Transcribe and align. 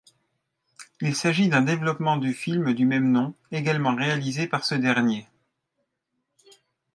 Il 1.01 1.13
s'agit 1.15 1.47
d'un 1.47 1.61
développement 1.61 2.17
du 2.17 2.33
film 2.33 2.73
du 2.73 2.87
même 2.87 3.11
nom 3.11 3.35
également 3.51 3.93
réalisé 3.95 4.47
par 4.47 4.65
ce 4.65 4.73
dernier. 4.73 5.27